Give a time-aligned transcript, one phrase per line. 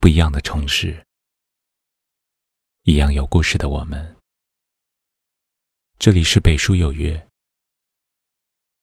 [0.00, 1.04] 不一样的城市，
[2.84, 4.16] 一样有故事的我们。
[5.98, 7.28] 这里是北书有约，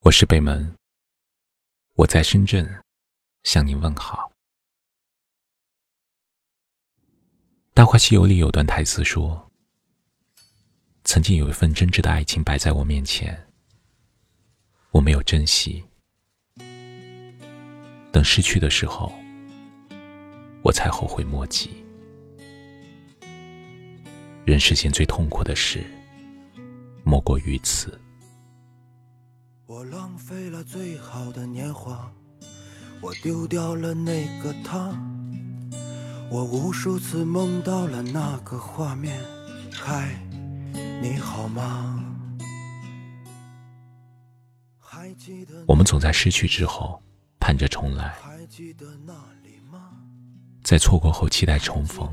[0.00, 0.76] 我是北门，
[1.94, 2.84] 我在深圳
[3.44, 4.30] 向您问好。
[7.72, 9.50] 《大话西游》里有段台词说
[11.04, 13.50] ：“曾经有一份真挚的爱情摆在我面前，
[14.90, 15.82] 我没有珍惜，
[18.12, 19.10] 等失去的时候。”
[20.62, 21.84] 我才后悔莫及。
[24.44, 25.84] 人世间最痛苦的事，
[27.04, 28.00] 莫过于此。
[29.66, 32.10] 我浪费了最好的年华，
[33.00, 34.90] 我丢掉了那个他，
[36.30, 39.18] 我无数次梦到了那个画面。
[39.72, 40.18] 嗨，
[41.02, 42.04] 你好吗？
[45.66, 47.02] 我们总在失去之后
[47.38, 48.16] 盼着重来。
[50.68, 52.06] 在错过后期待重逢，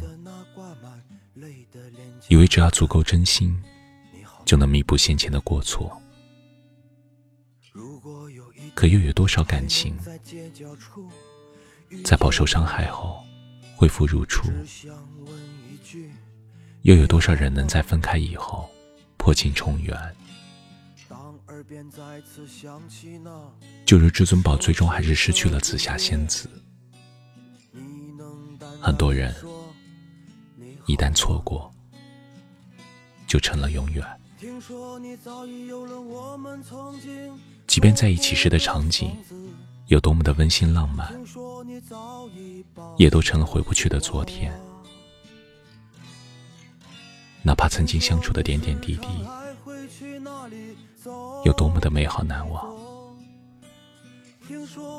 [2.30, 3.62] 以为只要足够真心，
[4.46, 6.02] 就能弥补先前的过错。
[8.74, 9.94] 可又有多少感情，
[12.06, 13.22] 在饱受伤害后
[13.76, 14.50] 恢复如初？
[16.84, 18.70] 又有多少人能在分开以后
[19.18, 20.16] 破镜重圆？
[23.86, 26.50] 就如至尊宝最终还是失去了紫霞仙子。
[28.86, 29.34] 很多人
[30.86, 31.74] 一旦错过，
[33.26, 34.06] 就成了永远。
[37.66, 39.18] 即便在一起时的场景
[39.88, 41.12] 有多么的温馨浪漫，
[42.96, 44.54] 也都成了回不去的昨天。
[47.42, 49.08] 哪怕曾经相处的点点滴滴
[51.44, 52.72] 有多么的美好难忘，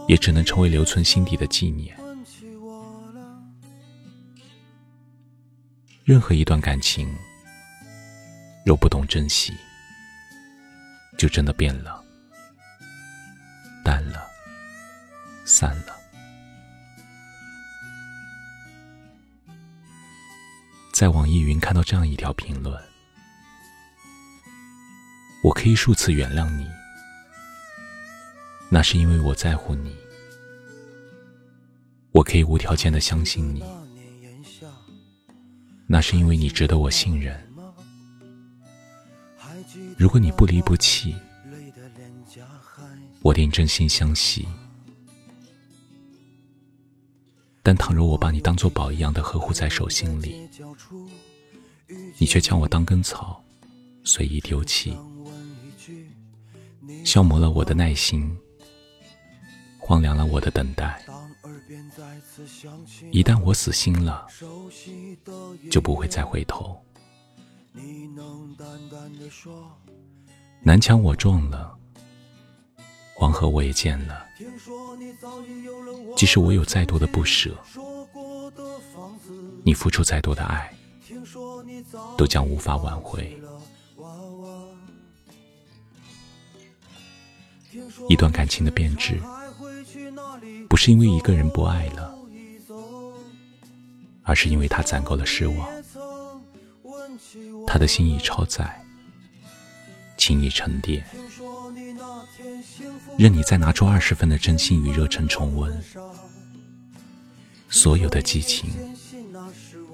[0.08, 1.96] 也只能成为留存心底的纪念。
[6.06, 7.12] 任何一段感情，
[8.64, 9.52] 若不懂珍惜，
[11.18, 12.00] 就真的变了、
[13.84, 14.24] 淡了、
[15.44, 15.96] 散了。
[20.92, 22.80] 在网易云看到这样一条评论
[25.42, 26.70] ：“我可以数次原谅你，
[28.68, 29.90] 那是因为我在乎你；
[32.12, 33.64] 我可以无条件的相信你。”
[35.86, 37.40] 那是因为你值得我信任。
[39.96, 41.14] 如果你不离不弃，
[43.22, 44.46] 我定真心相惜。
[47.62, 50.48] 但倘若我把你当作宝一样的呵护在手心里，
[52.18, 53.42] 你却将我当根草
[54.04, 54.96] 随意丢弃，
[57.04, 58.36] 消磨了我的耐心，
[59.78, 61.04] 荒凉了我的等待。
[63.10, 64.26] 一旦我死心了，
[65.70, 66.80] 就不会再回头。
[70.62, 71.76] 南墙我撞了，
[73.16, 74.24] 黄河我也见了。
[76.16, 77.56] 即使我有再多的不舍，
[79.64, 80.72] 你付出再多的爱，
[82.16, 83.40] 都将无法挽回。
[88.08, 89.20] 一段感情的变质，
[90.76, 92.14] 不是因为一个人不爱了。
[94.24, 95.66] 而是因为他攒够了失望，
[97.66, 98.84] 他的心已超载，
[100.18, 101.02] 情已沉淀，
[103.16, 105.82] 任你再拿出二十分的真心与热忱重温，
[107.70, 108.68] 所有的激情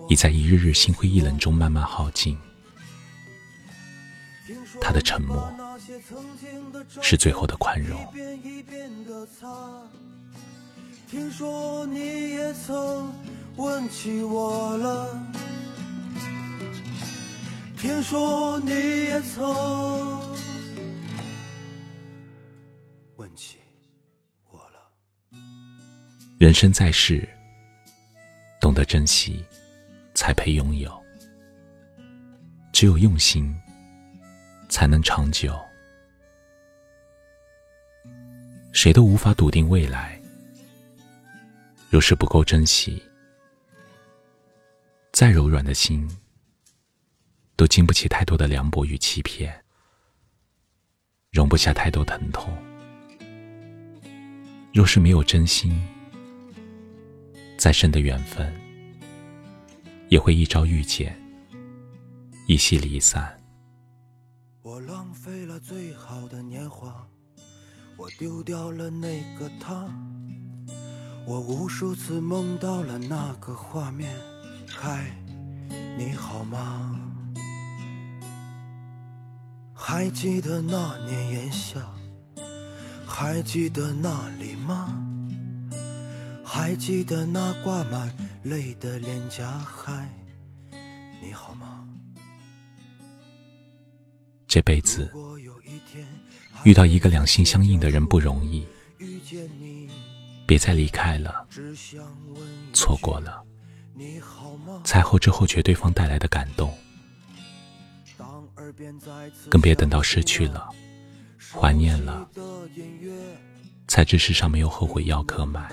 [0.08, 2.36] 已在一日日心灰意冷中慢慢耗尽。
[4.80, 5.48] 他的沉默
[7.00, 8.04] 是最后的宽容。
[11.12, 13.12] 听说你也曾。
[13.56, 15.14] 问起我了，
[17.76, 19.46] 听说你也曾
[23.16, 23.58] 问起
[24.50, 24.90] 我了。
[26.38, 27.28] 人生在世，
[28.58, 29.44] 懂得珍惜，
[30.14, 30.90] 才配拥有。
[32.72, 33.54] 只有用心，
[34.70, 35.54] 才能长久。
[38.72, 40.18] 谁都无法笃定未来，
[41.92, 43.02] 若是不够珍惜。
[45.12, 46.08] 再柔软的心，
[47.54, 49.62] 都经不起太多的凉薄与欺骗，
[51.32, 52.50] 容不下太多疼痛。
[54.72, 55.86] 若是没有真心，
[57.58, 58.50] 再深的缘分，
[60.08, 61.14] 也会一朝遇见，
[62.48, 63.38] 一夕离散。
[64.62, 67.06] 我浪费了最好的年华，
[67.98, 69.94] 我丢掉了那个他。
[71.24, 74.12] 我无数次梦到了那个画面。
[74.68, 75.16] 嗨，
[75.96, 76.98] 你好吗？
[79.72, 81.80] 还记得那年炎夏？
[83.06, 84.98] 还记得那里吗？
[86.44, 89.46] 还记得那挂满泪的脸颊？
[89.58, 90.08] 嗨，
[91.22, 91.86] 你好吗？
[94.48, 95.10] 这辈子
[96.64, 98.66] 遇到一个两心相印的人不容易，
[100.52, 101.46] 别再离开了，
[102.74, 103.42] 错过了，
[104.84, 106.76] 才后知后觉对方带来的感动，
[109.48, 110.68] 更别等到失去了，
[111.58, 112.28] 怀念了，
[113.88, 115.72] 才知世上没有后悔药可买。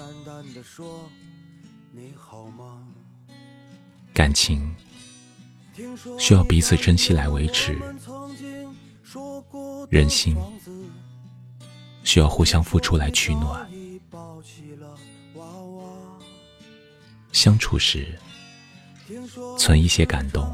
[4.13, 4.73] 感情
[6.17, 7.77] 需要彼此珍惜来维持。
[9.89, 10.37] 人心
[12.09, 13.69] 需要互相付出来取暖，
[17.31, 18.17] 相处时
[19.59, 20.51] 存一些感动，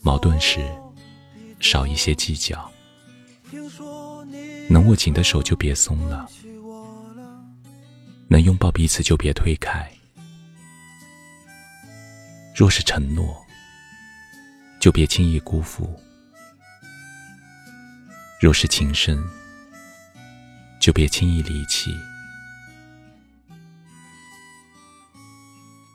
[0.00, 0.66] 矛盾时
[1.60, 2.72] 少一些计较，
[4.70, 6.26] 能握紧的手就别松了，
[8.28, 9.86] 能拥抱彼此就别推开。
[12.54, 13.44] 若是承诺，
[14.80, 16.00] 就别轻易辜负。
[18.40, 19.22] 若是情深，
[20.86, 21.98] 就别轻易离弃。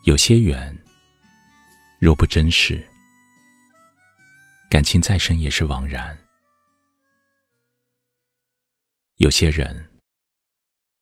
[0.04, 0.78] 有些缘，
[1.98, 2.86] 若不真实，
[4.70, 6.18] 感情再深也是枉然。
[9.16, 9.90] 有些人，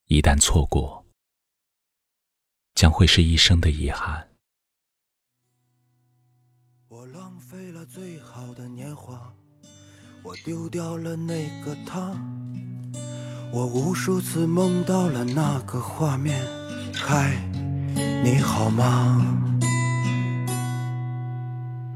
[0.06, 1.04] 一旦错过，
[2.76, 4.30] 将会是一生的遗憾。
[6.90, 9.34] 我浪费了最好的年华。
[10.22, 12.14] 我丢掉了那个他，
[13.51, 16.40] 我无数次梦到了那个画面。
[16.94, 17.31] 嗨，
[18.24, 19.25] 你好吗？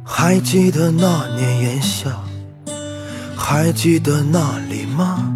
[0.04, 2.10] 还记得那年炎夏？
[3.36, 5.32] 还记得那里吗？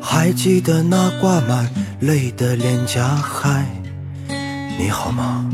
[0.00, 3.06] 还记得那挂满泪的脸颊？
[3.16, 3.66] 嗨，
[4.78, 5.44] 你好吗？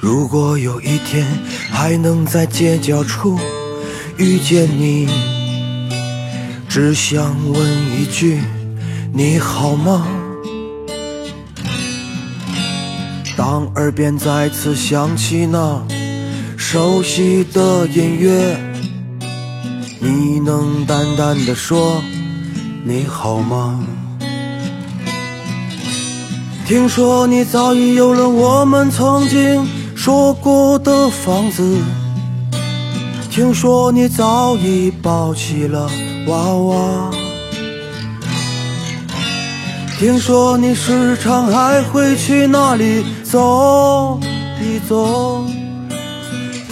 [0.00, 1.24] 如果有一天
[1.70, 3.38] 还能在街角处
[4.16, 5.06] 遇见你，
[6.74, 8.40] 只想问一句
[9.12, 10.06] 你好吗？
[13.36, 15.82] 当耳边再次响起那
[16.56, 18.56] 熟悉的音乐，
[20.00, 22.02] 你能淡淡的说
[22.86, 23.78] 你好吗？
[26.66, 29.62] 听说你早已有了我们曾经。
[29.94, 31.76] 说过的房子，
[33.30, 35.90] 听说你早已抱起了
[36.26, 37.10] 娃娃，
[39.98, 44.20] 听说你时常还会去那里走
[44.60, 45.44] 一走，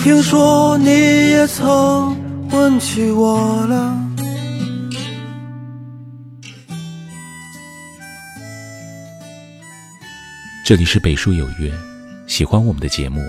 [0.03, 2.17] 听说你也曾
[2.51, 3.97] 问起我了。
[10.65, 11.73] 这里是北书有约。
[12.29, 13.21] 喜欢我们的节目，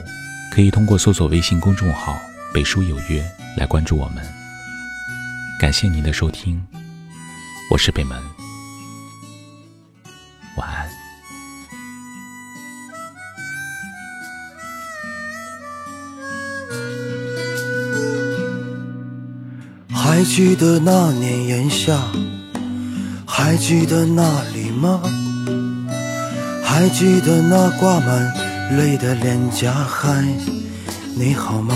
[0.53, 2.15] 可以通过搜索微信公众号
[2.53, 3.25] “北书有约”
[3.57, 4.40] 来关注我们。
[5.61, 6.59] 感谢您的收听，
[7.69, 8.19] 我是北门，
[10.57, 10.89] 晚安。
[19.93, 21.95] 还记得那年炎夏，
[23.27, 24.99] 还记得那里吗？
[26.63, 28.33] 还记得那挂满。
[28.75, 30.25] 泪的脸颊，嗨，
[31.15, 31.75] 你好吗？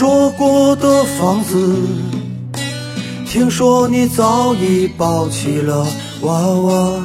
[0.00, 1.76] 说过的房子，
[3.26, 5.86] 听说你早已抱起了
[6.22, 7.02] 娃娃，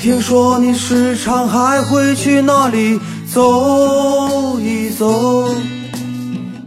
[0.00, 3.00] 听说你时常还会去那里
[3.34, 5.52] 走一走，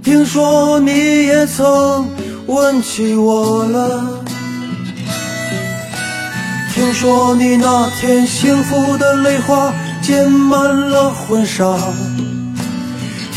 [0.04, 0.92] 听说你
[1.26, 2.10] 也曾
[2.46, 4.22] 问起我了。
[6.74, 11.78] 听说你那天幸福的泪花溅满了婚纱，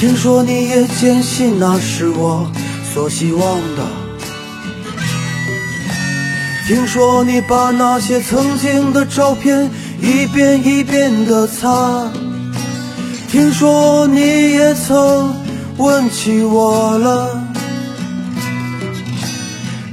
[0.02, 2.50] 听说你也坚信那是我
[2.92, 3.86] 所希望的。
[6.66, 12.10] 听说你把那些曾经的照片一遍一遍的擦，
[13.28, 15.32] 听说你也曾
[15.76, 17.40] 问起我了，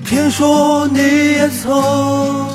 [0.08, 2.50] 听说你也曾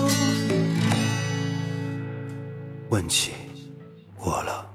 [2.88, 3.30] 问起
[4.18, 4.66] 我了。